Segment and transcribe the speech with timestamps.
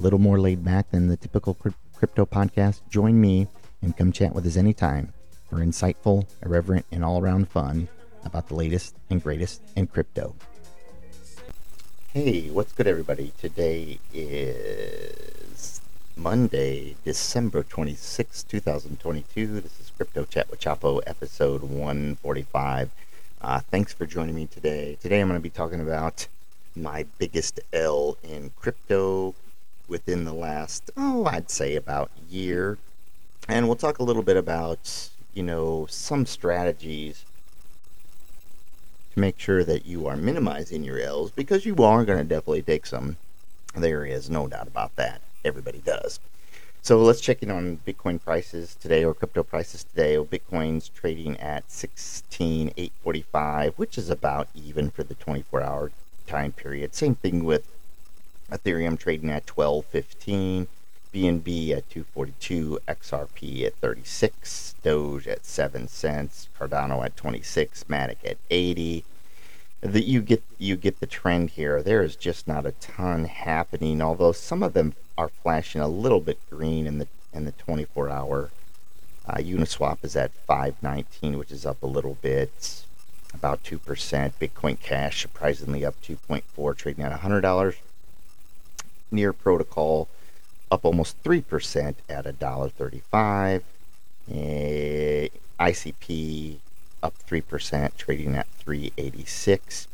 [0.00, 2.80] little more laid back than the typical crypto podcast.
[2.88, 3.48] Join me
[3.82, 5.12] and come chat with us anytime
[5.48, 7.88] for insightful, irreverent, and all around fun
[8.24, 10.34] about the latest and greatest in crypto.
[12.12, 13.32] Hey, what's good, everybody?
[13.38, 15.80] Today is
[16.16, 19.60] Monday, December 26, 2022.
[19.60, 22.90] This is Crypto Chat with Chapo, episode 145.
[23.42, 24.98] Uh, thanks for joining me today.
[25.00, 26.26] Today I'm going to be talking about
[26.74, 29.34] my biggest L in crypto
[29.90, 32.78] within the last, oh, I'd say about year.
[33.48, 37.24] And we'll talk a little bit about, you know, some strategies
[39.12, 42.62] to make sure that you are minimizing your L's because you are going to definitely
[42.62, 43.16] take some.
[43.74, 45.20] There is no doubt about that.
[45.44, 46.20] Everybody does.
[46.82, 50.16] So let's check in on Bitcoin prices today or crypto prices today.
[50.16, 55.92] Bitcoin's trading at 16,845, which is about even for the 24 hour
[56.26, 56.94] time period.
[56.94, 57.66] Same thing with
[58.50, 60.66] Ethereum trading at 1215,
[61.12, 68.38] BNB at 242, XRP at 36, Doge at 7 cents, Cardano at 26, Matic at
[68.50, 69.04] 80.
[69.82, 71.82] That you get you get the trend here.
[71.82, 76.20] There is just not a ton happening, although some of them are flashing a little
[76.20, 78.50] bit green in the in the 24 hour.
[79.26, 82.84] Uh, Uniswap is at 519, which is up a little bit
[83.32, 83.78] about 2%.
[84.40, 87.76] Bitcoin Cash surprisingly up 2.4, trading at $100.
[89.10, 90.08] Near Protocol
[90.70, 93.62] up almost 3% at $1.35.
[94.30, 96.56] Uh, ICP
[97.02, 99.88] up 3%, trading at 386.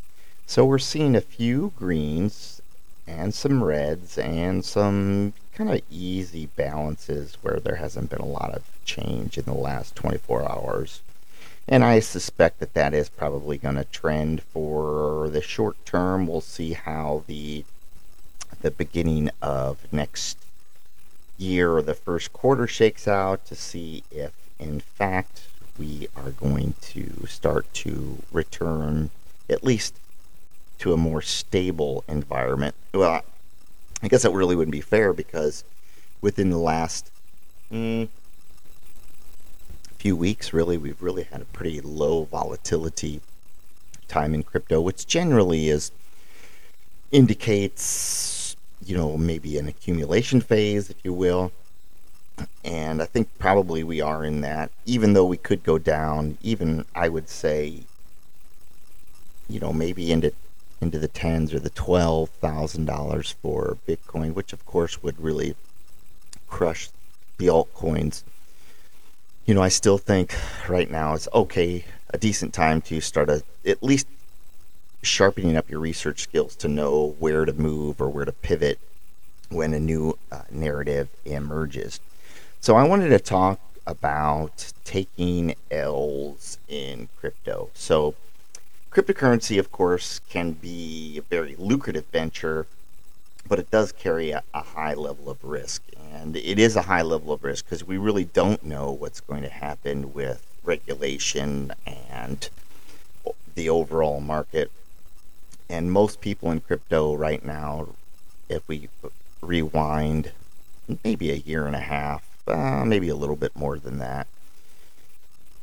[0.46, 2.60] So we're seeing a few greens
[3.06, 8.52] and some reds and some kind of easy balances where there hasn't been a lot
[8.54, 11.00] of change in the last 24 hours.
[11.68, 16.26] And I suspect that that is probably going to trend for the short term.
[16.26, 17.64] We'll see how the
[18.62, 20.38] the beginning of next
[21.38, 26.74] year or the first quarter shakes out to see if in fact we are going
[26.80, 29.10] to start to return
[29.50, 29.94] at least
[30.78, 32.74] to a more stable environment.
[32.92, 33.22] Well,
[34.02, 35.64] I guess that really wouldn't be fair because
[36.20, 37.10] within the last
[37.72, 38.08] mm,
[39.98, 43.20] few weeks, really, we've really had a pretty low volatility
[44.08, 45.90] time in crypto, which generally is
[47.10, 47.82] indicates,
[48.84, 51.52] you know, maybe an accumulation phase, if you will.
[52.64, 56.84] And I think probably we are in that, even though we could go down, even
[56.94, 57.82] I would say,
[59.48, 60.32] you know, maybe into
[60.80, 65.56] into the tens or the twelve thousand dollars for Bitcoin, which of course would really
[66.48, 66.90] crush
[67.38, 68.22] the altcoins
[69.46, 70.34] you know, I still think
[70.68, 74.08] right now it's okay, a decent time to start a, at least
[75.06, 78.78] sharpening up your research skills to know where to move or where to pivot
[79.48, 82.00] when a new uh, narrative emerges.
[82.60, 87.70] So I wanted to talk about taking L's in crypto.
[87.74, 88.14] So
[88.90, 92.66] cryptocurrency, of course, can be a very lucrative venture,
[93.48, 95.82] but it does carry a, a high level of risk
[96.16, 99.42] and it is a high level of risk because we really don't know what's going
[99.42, 102.48] to happen with regulation and
[103.54, 104.70] the overall market.
[105.68, 107.88] And most people in crypto right now,
[108.48, 108.88] if we
[109.40, 110.32] rewind
[111.04, 114.26] maybe a year and a half, uh, maybe a little bit more than that,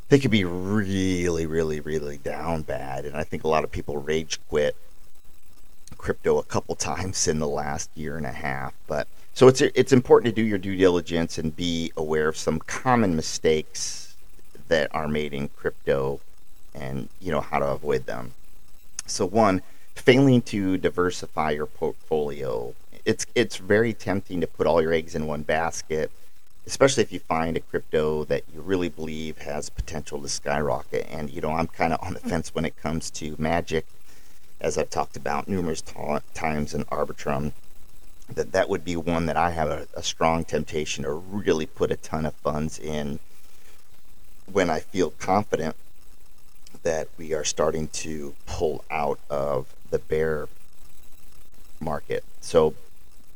[0.09, 3.06] they could be really, really, really down bad.
[3.06, 4.75] And I think a lot of people rage quit
[5.97, 8.74] crypto a couple times in the last year and a half.
[8.88, 12.59] But so it's it's important to do your due diligence and be aware of some
[12.59, 14.16] common mistakes
[14.67, 16.20] that are made in crypto,
[16.76, 18.34] and you know how to avoid them.
[19.08, 19.61] So one,
[19.95, 22.73] failing to diversify your portfolio.
[23.05, 26.11] It's it's very tempting to put all your eggs in one basket,
[26.66, 31.07] especially if you find a crypto that you really believe has potential to skyrocket.
[31.09, 32.29] And you know, I'm kind of on the mm-hmm.
[32.29, 33.85] fence when it comes to Magic,
[34.59, 37.53] as I've talked about numerous ta- times in Arbitrum
[38.29, 41.91] that that would be one that I have a, a strong temptation to really put
[41.91, 43.19] a ton of funds in
[44.51, 45.75] when I feel confident
[46.84, 50.47] that we are starting to pull out of the bear
[51.79, 52.23] market.
[52.41, 52.73] So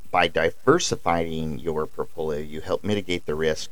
[0.10, 3.70] by diversifying your portfolio, you help mitigate the risk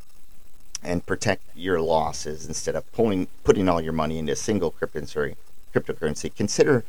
[0.83, 5.35] and protect your losses instead of pulling putting all your money into a single cryptocurrency.
[5.73, 6.33] Cryptocurrency.
[6.35, 6.85] Consider,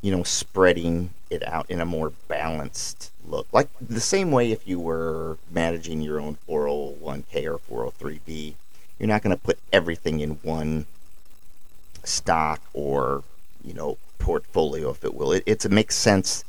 [0.00, 4.66] you know, spreading it out in a more balanced look, like the same way if
[4.66, 8.54] you were managing your own 401k or 403b.
[8.98, 10.86] You're not going to put everything in one
[12.04, 13.22] stock or
[13.62, 15.32] you know portfolio, if it will.
[15.32, 16.44] It, it makes sense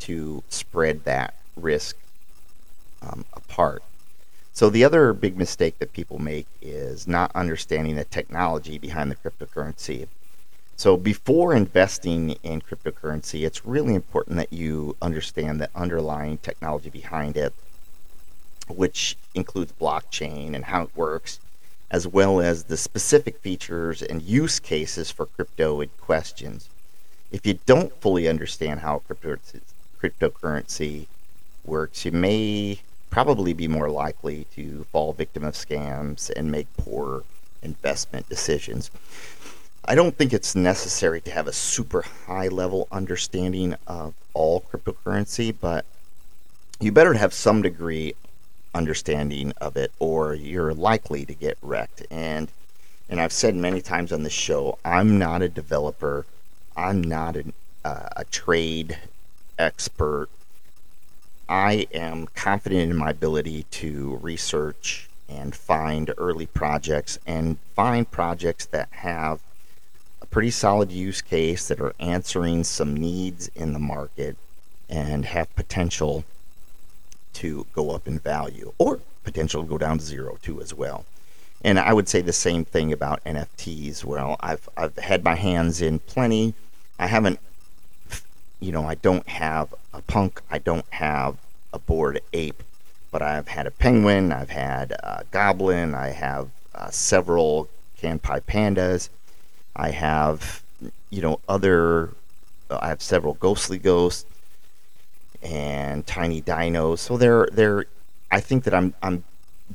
[0.00, 1.96] to spread that risk
[3.02, 3.82] um, apart.
[4.52, 9.16] So the other big mistake that people make is not understanding the technology behind the
[9.16, 10.06] cryptocurrency.
[10.76, 17.36] So before investing in cryptocurrency, it's really important that you understand the underlying technology behind
[17.36, 17.52] it,
[18.68, 21.40] which includes blockchain and how it works,
[21.90, 26.68] as well as the specific features and use cases for crypto in questions.
[27.34, 29.02] If you don't fully understand how
[30.00, 31.06] cryptocurrency
[31.64, 32.78] works, you may
[33.10, 37.24] probably be more likely to fall victim of scams and make poor
[37.60, 38.88] investment decisions.
[39.84, 45.52] I don't think it's necessary to have a super high level understanding of all cryptocurrency,
[45.60, 45.84] but
[46.78, 48.14] you better have some degree
[48.76, 52.06] understanding of it or you're likely to get wrecked.
[52.12, 52.48] And
[53.08, 56.26] and I've said many times on this show, I'm not a developer.
[56.76, 57.52] I'm not an,
[57.84, 58.98] uh, a trade
[59.58, 60.28] expert.
[61.48, 68.66] I am confident in my ability to research and find early projects and find projects
[68.66, 69.40] that have
[70.20, 74.36] a pretty solid use case that are answering some needs in the market
[74.88, 76.24] and have potential
[77.34, 81.04] to go up in value or potential to go down to zero too as well.
[81.64, 84.04] And I would say the same thing about NFTs.
[84.04, 86.54] Well, I've I've had my hands in plenty.
[86.98, 87.40] I haven't
[88.64, 91.36] you know, I don't have a punk, I don't have
[91.72, 92.62] a bored ape,
[93.10, 97.68] but I've had a penguin, I've had a goblin, I have uh, several
[98.00, 99.10] Kanpai pandas,
[99.76, 100.62] I have,
[101.10, 102.12] you know, other,
[102.70, 104.24] I have several ghostly ghosts
[105.42, 107.00] and tiny dinos.
[107.00, 107.84] So they're they're,
[108.30, 109.24] I think that I'm I'm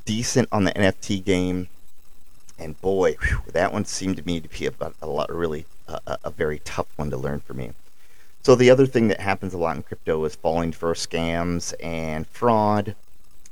[0.06, 1.68] decent on the NFT game,
[2.59, 6.17] and boy, whew, that one seemed to me to be a, a lot really a,
[6.25, 7.71] a very tough one to learn for me.
[8.41, 12.25] So the other thing that happens a lot in crypto is falling for scams and
[12.27, 12.95] fraud.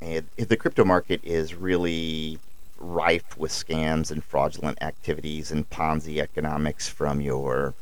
[0.02, 2.40] And the crypto market is really
[2.80, 7.74] rife with scams and fraudulent activities and Ponzi economics from your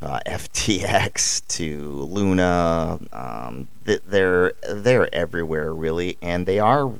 [0.00, 2.98] uh, FTX to Luna.
[3.12, 6.92] Um, they're they're everywhere really, and they are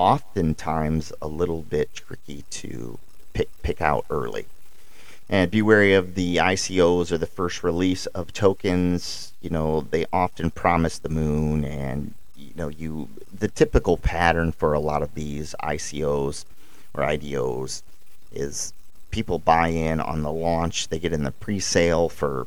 [0.00, 2.98] oftentimes a little bit tricky to
[3.34, 4.46] pick pick out early
[5.28, 9.34] and be wary of the ICOs or the first release of tokens.
[9.42, 14.72] You know, they often promise the moon, and you know, you the typical pattern for
[14.72, 16.46] a lot of these ICOs
[16.94, 17.82] or IDOs
[18.32, 18.72] is
[19.10, 22.46] people buy in on the launch, they get in the pre-sale for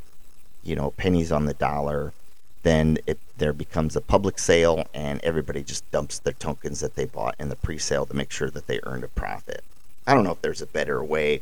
[0.64, 2.14] you know pennies on the dollar.
[2.64, 7.06] Then it there becomes a public sale, and everybody just dumps their tokens that they
[7.06, 9.64] bought in the pre-sale to make sure that they earned a profit.
[10.08, 11.42] I don't know if there's a better way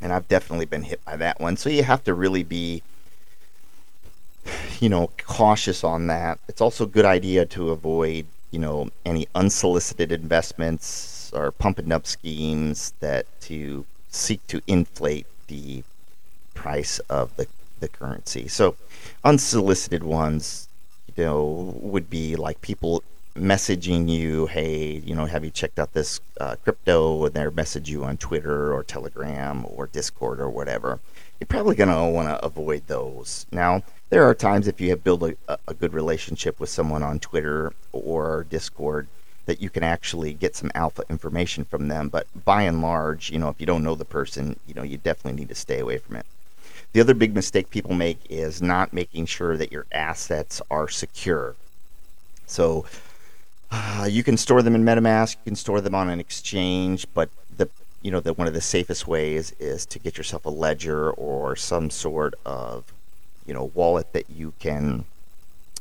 [0.00, 1.56] and I've definitely been hit by that one.
[1.56, 2.82] So you have to really be,
[4.80, 6.38] you know, cautious on that.
[6.48, 12.06] It's also a good idea to avoid, you know, any unsolicited investments or pumping up
[12.06, 15.82] schemes that to seek to inflate the
[16.54, 17.46] price of the,
[17.80, 18.48] the currency.
[18.48, 18.76] So
[19.24, 20.68] unsolicited ones,
[21.16, 23.02] you know, would be like people
[23.34, 27.24] messaging you, hey, you know, have you checked out this uh, crypto?
[27.24, 31.00] And they're message you on Twitter or Telegram or Discord or whatever.
[31.38, 33.46] You're probably going to want to avoid those.
[33.52, 35.36] Now, there are times if you have built a,
[35.68, 39.06] a good relationship with someone on Twitter or Discord
[39.46, 42.08] that you can actually get some alpha information from them.
[42.08, 44.98] But by and large, you know, if you don't know the person, you know, you
[44.98, 46.26] definitely need to stay away from it.
[46.92, 51.54] The other big mistake people make is not making sure that your assets are secure.
[52.46, 52.86] So,
[53.70, 55.36] uh, you can store them in MetaMask.
[55.36, 57.68] You can store them on an exchange, but the
[58.00, 61.54] you know the one of the safest ways is to get yourself a ledger or
[61.56, 62.84] some sort of
[63.46, 65.04] you know wallet that you can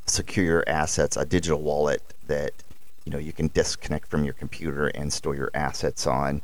[0.06, 2.52] secure your assets, a digital wallet that
[3.06, 6.42] you know you can disconnect from your computer and store your assets on.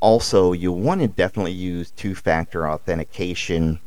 [0.00, 3.78] Also, you want to definitely use two-factor authentication,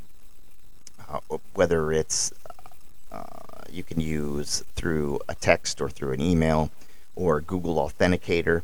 [1.53, 2.33] whether it's
[3.11, 3.23] uh,
[3.71, 6.71] you can use through a text or through an email
[7.15, 8.63] or Google Authenticator.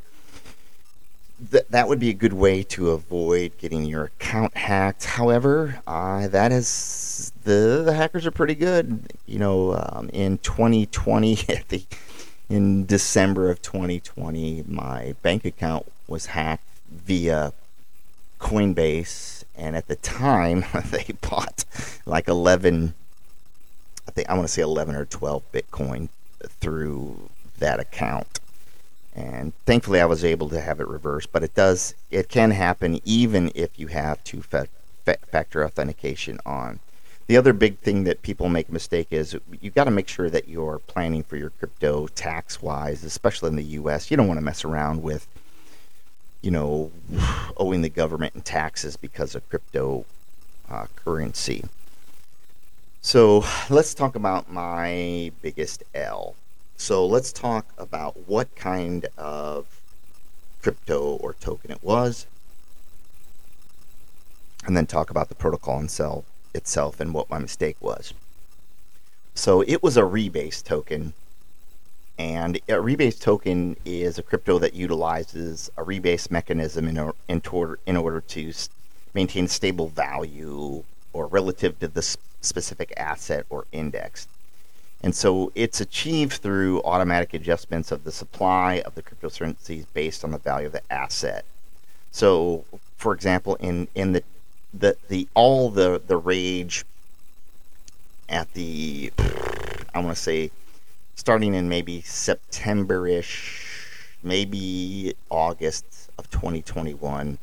[1.51, 5.05] Th- that would be a good way to avoid getting your account hacked.
[5.05, 9.13] However, uh, that is the, the hackers are pretty good.
[9.25, 11.35] You know, um, in 2020,
[11.69, 11.83] the
[12.49, 17.53] in December of 2020, my bank account was hacked via
[18.39, 21.65] Coinbase, and at the time they bought
[22.05, 22.93] like 11,
[24.07, 26.09] I think I want to say 11 or 12 Bitcoin
[26.61, 28.39] through that account.
[29.15, 33.01] And thankfully, I was able to have it reversed, but it does, it can happen
[33.03, 36.79] even if you have two factor authentication on.
[37.27, 40.29] The other big thing that people make a mistake is you've got to make sure
[40.29, 44.09] that you're planning for your crypto tax wise, especially in the US.
[44.09, 45.27] You don't want to mess around with,
[46.41, 46.91] you know,
[47.57, 50.05] owing the government in taxes because of crypto
[50.95, 51.65] currency.
[53.01, 56.35] So let's talk about my biggest L.
[56.77, 59.65] So let's talk about what kind of
[60.61, 62.25] crypto or token it was,
[64.65, 68.13] and then talk about the protocol itself, itself and what my mistake was.
[69.33, 71.13] So it was a rebase token,
[72.19, 77.39] and a rebase token is a crypto that utilizes a rebase mechanism in, or, in,
[77.39, 78.51] tor- in order to
[79.13, 80.83] maintain stable value
[81.13, 84.27] or relative to the specific asset or index.
[85.01, 90.31] And so it's achieved through automatic adjustments of the supply of the cryptocurrencies based on
[90.31, 91.45] the value of the asset.
[92.11, 92.65] So,
[92.97, 94.23] for example, in, in the,
[94.73, 96.83] the, the all the, the rage
[98.27, 99.13] at the,
[99.93, 100.51] I want to say,
[101.19, 103.85] starting in maybe September ish,
[104.23, 107.37] maybe August of 2021,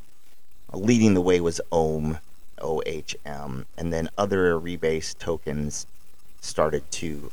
[0.72, 2.18] uh, leading the way was OHM,
[2.58, 5.86] OHM, and then other rebase tokens
[6.40, 7.30] started to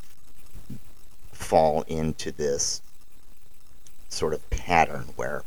[1.32, 2.82] fall into this
[4.10, 5.44] sort of pattern where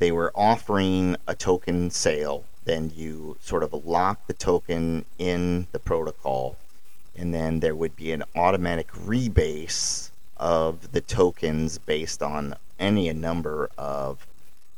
[0.00, 5.78] they were offering a token sale, then you sort of lock the token in the
[5.78, 6.58] protocol,
[7.16, 13.70] and then there would be an automatic rebase of the tokens based on any number
[13.78, 14.26] of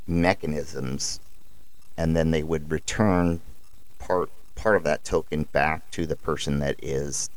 [0.06, 1.20] mechanisms,
[1.96, 3.40] and then they would return
[3.98, 7.30] part part of that token back to the person that is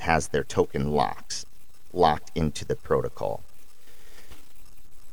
[0.00, 1.46] has their token locks
[1.92, 3.42] locked into the protocol.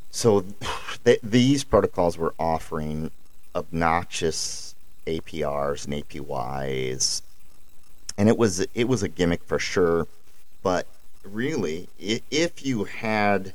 [0.10, 0.46] So
[1.06, 3.12] th- these protocols were offering
[3.56, 4.76] obnoxious
[5.08, 7.22] APRs and APYs,
[8.18, 10.08] and it was it was a gimmick for sure.
[10.64, 10.88] But
[11.24, 13.54] really, if you had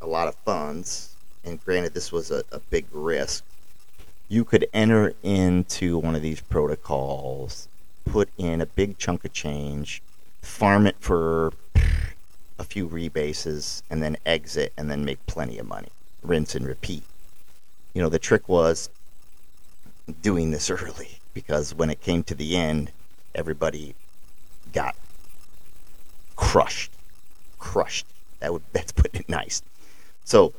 [0.00, 1.14] a lot of funds,
[1.44, 3.44] and granted this was a, a big risk,
[4.28, 7.68] you could enter into one of these protocols,
[8.04, 10.02] put in a big chunk of change,
[10.40, 11.52] farm it for
[12.58, 15.88] a few rebases and then exit and then make plenty of money.
[16.22, 17.02] Rinse and repeat.
[17.94, 18.88] You know, the trick was
[20.22, 22.90] doing this early because when it came to the end,
[23.34, 23.94] everybody
[24.72, 24.96] got
[26.42, 26.90] crushed.
[27.58, 28.06] Crushed.
[28.40, 29.62] That would that's putting it nice.
[30.24, 30.52] So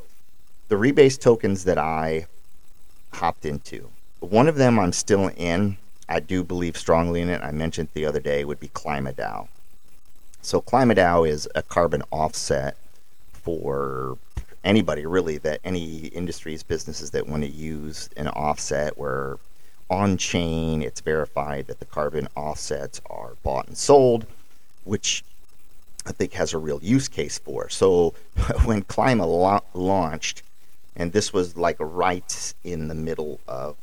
[0.70, 2.26] the rebase tokens that I
[3.12, 5.78] hopped into, one of them I'm still in.
[6.10, 7.42] I do believe strongly in it.
[7.44, 9.48] I mentioned the other day would be KlimaDAO.
[10.42, 12.76] So KlimaDAO is a carbon offset
[13.32, 14.18] for
[14.64, 19.38] anybody really that any industries, businesses that want to use an offset where
[19.90, 24.26] on chain it's verified that the carbon offsets are bought and sold,
[24.86, 25.24] which
[26.06, 27.70] I think has a real use case for.
[27.70, 28.14] So
[28.66, 30.44] when Klima la- launched,
[30.96, 33.76] and this was like right in the middle of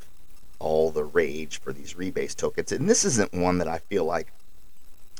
[0.58, 4.32] all the rage for these rebase tokens, and this isn't one that I feel like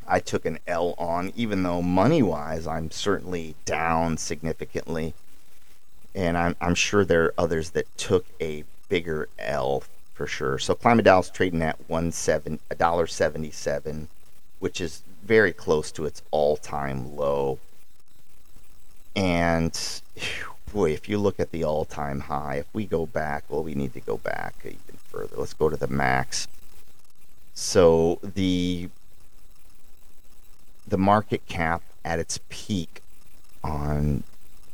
[0.06, 5.14] I took an L on, even though money wise, I'm certainly down significantly.
[6.14, 10.58] And I'm, I'm sure there are others that took a bigger L for sure.
[10.58, 14.08] So KlimaDAO's trading at one seven a dollar seventy seven,
[14.60, 17.58] which is very close to its all time low.
[19.16, 19.76] And
[20.72, 23.74] boy, if you look at the all time high, if we go back, well, we
[23.74, 25.34] need to go back even further.
[25.36, 26.46] Let's go to the max.
[27.54, 28.88] So the
[30.86, 33.02] the market cap at its peak
[33.62, 34.24] on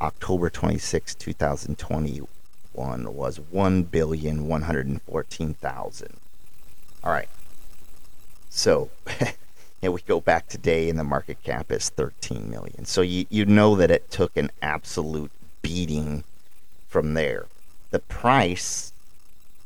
[0.00, 6.11] October 26, 2021 was 1,114,000.
[7.05, 7.28] All right.
[8.50, 8.90] So,
[9.83, 12.85] and we go back today and the market cap is 13 million.
[12.85, 15.30] So you, you know that it took an absolute
[15.62, 16.25] beating
[16.88, 17.47] from there.
[17.90, 18.92] The price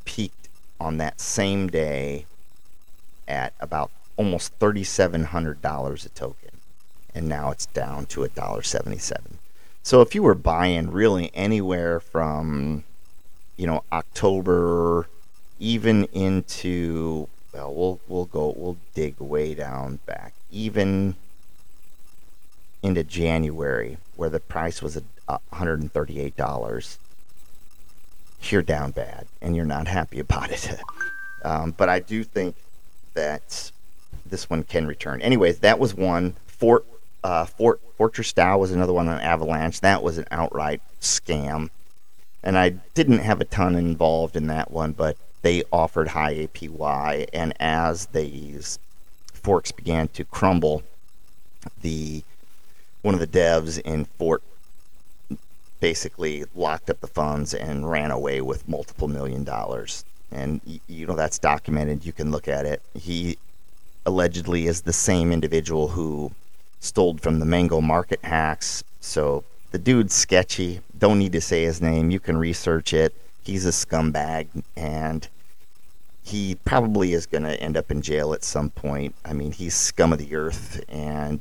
[0.05, 0.49] peaked
[0.81, 2.27] on that same day
[3.29, 6.51] at about almost $3,700 a token,
[7.15, 9.21] and now it's down to $1.77.
[9.83, 12.85] So if you were buying really anywhere from,
[13.57, 15.09] you know, October
[15.59, 21.17] even into well, we'll we'll go we'll dig way down back even
[22.83, 25.03] into January where the price was a,
[25.53, 26.99] $138,
[28.43, 30.81] you're down bad and you're not happy about it.
[31.45, 32.57] um, but I do think
[33.15, 33.71] that
[34.27, 35.21] this one can return.
[35.23, 36.35] Anyways, that was one.
[36.47, 36.85] Fort
[37.23, 39.81] uh, Fort Fortress DAO was another one on Avalanche.
[39.81, 41.69] That was an outright scam,
[42.43, 47.27] and I didn't have a ton involved in that one, but they offered high APY,
[47.33, 48.79] and as these
[49.33, 50.83] forks began to crumble,
[51.83, 52.23] the
[53.03, 54.43] one of the devs in Fort
[55.81, 60.05] basically locked up the funds and ran away with multiple million dollars.
[60.31, 62.05] And you know that's documented.
[62.05, 62.83] You can look at it.
[62.95, 63.39] He
[64.07, 66.33] allegedly is the same individual who
[66.81, 68.85] stole from the Mango Market hacks.
[69.01, 70.81] So the dude's sketchy.
[70.99, 72.11] Don't need to say his name.
[72.11, 73.15] You can research it.
[73.43, 75.27] He's a scumbag, and
[76.23, 79.15] he probably is going to end up in jail at some point.
[79.25, 81.41] I mean, he's scum of the earth, and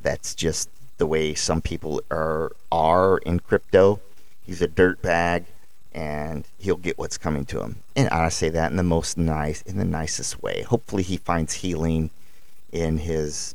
[0.00, 4.00] that's just the way some people are are in crypto.
[4.46, 5.44] He's a dirtbag,
[5.92, 7.76] and he'll get what's coming to him.
[7.96, 10.62] And I say that in the most nice, in the nicest way.
[10.62, 12.10] Hopefully, he finds healing
[12.72, 13.54] in his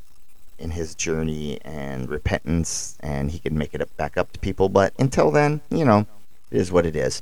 [0.60, 4.70] in his journey and repentance, and he can make it up, back up to people.
[4.70, 6.06] But until then, you know,
[6.52, 7.22] it is what it is.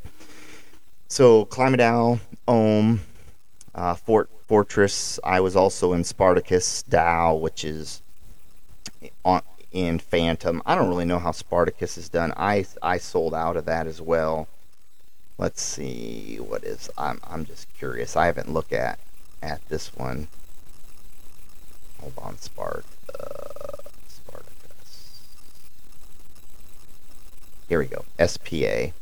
[1.11, 3.01] So, KlimaDAO, Ohm,
[3.75, 5.19] uh, Fort Fortress.
[5.25, 8.01] I was also in Spartacus DAO, which is
[9.25, 9.41] on
[9.73, 10.61] in Fantom.
[10.65, 12.31] I don't really know how Spartacus is done.
[12.37, 14.47] I I sold out of that as well.
[15.37, 16.89] Let's see what is.
[16.97, 18.15] I'm I'm just curious.
[18.15, 18.97] I haven't looked at
[19.41, 20.29] at this one.
[21.99, 22.85] Hold on, Spart.
[23.19, 25.19] Uh, Spartacus.
[27.67, 28.05] Here we go.
[28.25, 28.93] SPA.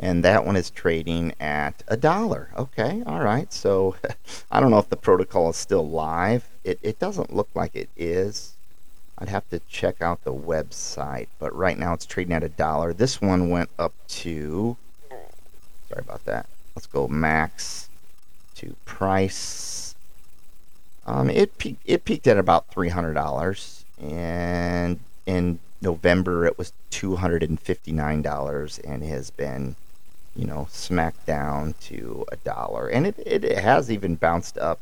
[0.00, 2.50] And that one is trading at a dollar.
[2.56, 3.52] Okay, all right.
[3.52, 3.96] So
[4.50, 6.48] I don't know if the protocol is still live.
[6.64, 8.54] It, it doesn't look like it is.
[9.18, 12.92] I'd have to check out the website, but right now it's trading at a dollar.
[12.92, 14.76] This one went up to,
[15.88, 16.46] sorry about that.
[16.76, 17.88] Let's go max
[18.56, 19.96] to price.
[21.04, 26.72] Um, it peaked, it peaked at about three hundred dollars, and in November it was
[26.90, 29.74] two hundred and fifty nine dollars, and has been,
[30.38, 34.78] you know, smack down to a dollar, and it, it has even bounced up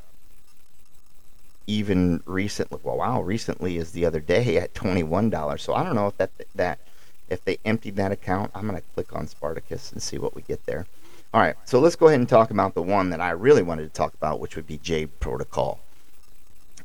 [1.67, 2.79] even recently.
[2.83, 5.63] Well, wow, recently is the other day at twenty one dollars.
[5.63, 6.79] So I don't know if that that
[7.31, 8.51] if they emptied that account.
[8.55, 10.87] I'm gonna click on Spartacus and see what we get there.
[11.33, 13.85] All right, so let's go ahead and talk about the one that I really wanted
[13.85, 15.81] to talk about, which would be Jade Protocol.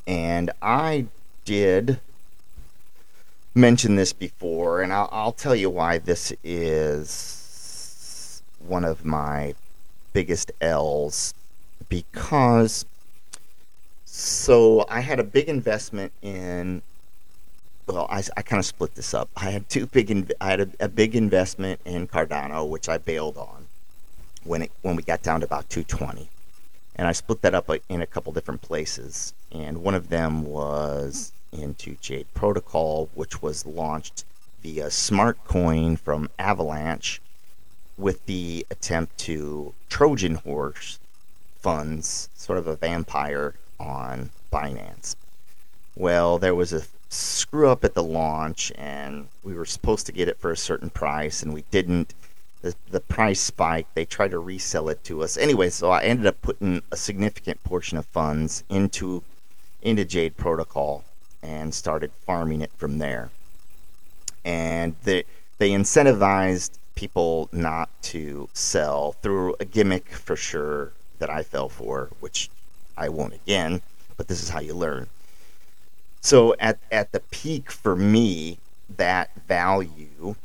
[0.08, 1.08] And I
[1.44, 2.00] did
[3.54, 7.41] mention this before, and I'll, I'll tell you why this is
[8.68, 9.56] one of my
[10.14, 11.34] biggest L's
[11.90, 12.86] because
[14.14, 16.82] so I had a big investment in.
[17.88, 19.30] Well, I, I kind of split this up.
[19.38, 20.34] I had two big.
[20.42, 23.68] I had a, a, big investment in Cardano, which I bailed on
[24.44, 26.30] when it when we got down to about 220,
[26.98, 29.34] and I split that up uh, in a couple different places.
[29.50, 34.26] And one of them was into Jade Protocol, which was launched
[34.62, 37.22] via Smartcoin from Avalanche,
[38.02, 41.00] with the attempt to Trojan horse
[41.60, 45.16] funds, sort of a vampire on Binance.
[45.96, 50.28] Well, there was a screw up at the launch, and we were supposed to get
[50.28, 52.14] it for a certain price, and we didn't.
[52.62, 53.96] The, the price spiked.
[53.96, 55.38] They tried to resell it to us.
[55.38, 59.24] Anyway, so I ended up putting a significant portion of funds into
[59.82, 61.04] into Jade Protocol
[61.42, 63.32] and started farming it from there.
[64.46, 65.24] And they
[65.58, 72.10] they incentivized people not to sell through a gimmick for sure that I fell for,
[72.20, 72.48] which
[72.96, 73.82] I won't again,
[74.18, 75.08] but this is how you learn.
[76.22, 78.60] So at, at the peak for me,
[78.98, 80.36] that value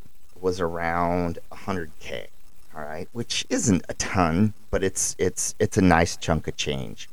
[0.40, 2.28] was around 100k,
[2.74, 7.06] all right, which isn't a ton, but it's it's it's a nice chunk of change.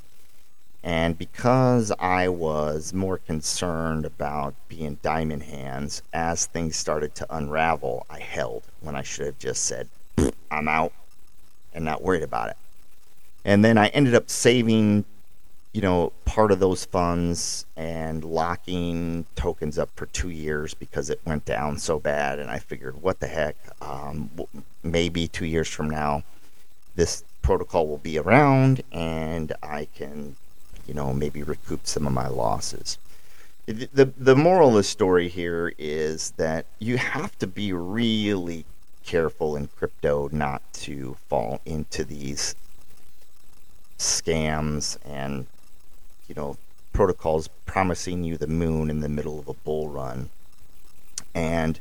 [0.83, 8.05] And because I was more concerned about being diamond hands as things started to unravel,
[8.09, 9.87] I held when I should have just said,
[10.51, 10.91] I'm out
[11.73, 12.57] and not worried about it.
[13.45, 15.05] And then I ended up saving
[15.73, 21.19] you know, part of those funds and locking tokens up for two years because it
[21.25, 22.37] went down so bad.
[22.37, 23.55] And I figured, what the heck?
[23.81, 24.29] Um,
[24.83, 26.23] maybe two years from now,
[26.95, 30.35] this protocol will be around and I can,
[30.87, 32.97] you know, maybe recoup some of my losses.
[33.65, 38.65] The, the, moral of the story here is that you have to be really
[39.05, 42.55] careful in crypto not to fall into these
[43.97, 45.47] scams and
[46.27, 46.57] you know,
[46.91, 50.29] protocols promising you the moon in the middle of a bull run.
[51.33, 51.79] And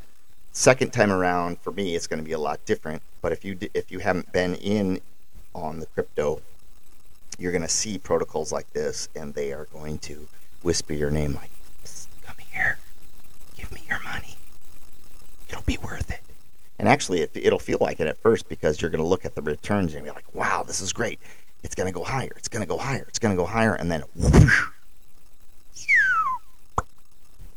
[0.54, 3.02] Second time around, for me, it's going to be a lot different.
[3.22, 5.00] But if you if you haven't been in
[5.54, 6.42] on the crypto,
[7.42, 10.28] you're going to see protocols like this, and they are going to
[10.62, 11.50] whisper your name like,
[12.24, 12.78] "Come here,
[13.56, 14.36] give me your money.
[15.48, 16.20] It'll be worth it."
[16.78, 19.34] And actually, it, it'll feel like it at first because you're going to look at
[19.34, 21.18] the returns and be like, "Wow, this is great."
[21.64, 22.32] It's going to go higher.
[22.36, 23.04] It's going to go higher.
[23.08, 24.62] It's going to go higher, and then whoosh,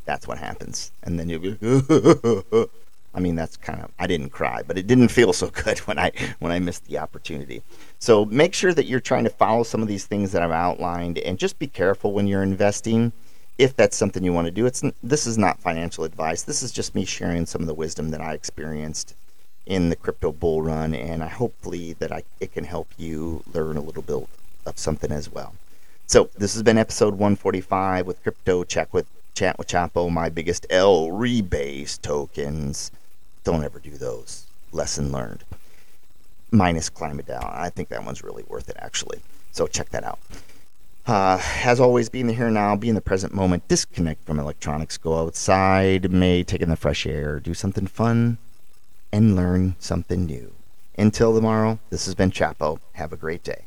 [0.05, 0.91] that's what happens.
[1.03, 1.57] And then you'll be,
[3.15, 5.97] I mean, that's kind of, I didn't cry, but it didn't feel so good when
[5.97, 7.63] I, when I missed the opportunity.
[7.99, 11.17] So make sure that you're trying to follow some of these things that I've outlined
[11.19, 13.13] and just be careful when you're investing.
[13.57, 16.43] If that's something you want to do, it's this is not financial advice.
[16.43, 19.15] This is just me sharing some of the wisdom that I experienced
[19.65, 23.77] in the crypto bull run, and I hopefully that I it can help you learn
[23.77, 24.27] a little bit
[24.65, 25.55] of something as well.
[26.05, 30.65] So this has been episode 145 with Crypto Check with Chat with Chapo, my biggest
[30.69, 32.91] L rebase tokens.
[33.45, 34.47] Don't ever do those.
[34.73, 35.45] Lesson learned.
[36.51, 37.55] Minus KlimaDAO.
[37.55, 39.21] I think that one's really worth it, actually.
[39.51, 40.19] So check that out.
[41.05, 44.39] Uh, as always, be in the here now, be in the present moment, disconnect from
[44.39, 48.39] electronics, go outside, may take in the fresh air, do something fun,
[49.11, 50.51] and learn something new.
[50.97, 52.79] Until tomorrow, this has been Chapo.
[52.93, 53.65] Have a great day.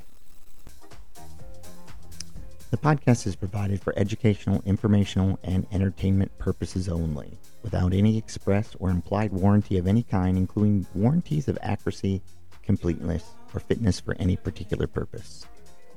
[2.70, 8.90] The podcast is provided for educational, informational, and entertainment purposes only, without any express or
[8.90, 12.20] implied warranty of any kind, including warranties of accuracy,
[12.62, 15.46] completeness, or fitness for any particular purpose.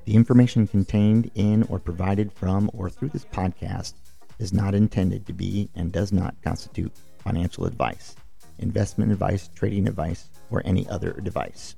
[0.06, 3.96] The information contained in or provided from or through this podcast
[4.40, 8.16] is not intended to be and does not constitute financial advice,
[8.60, 11.76] investment advice, trading advice, or any other advice.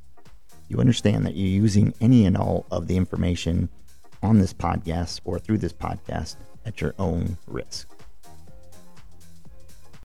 [0.70, 3.70] You understand that you're using any and all of the information
[4.24, 7.93] on this podcast or through this podcast at your own risk.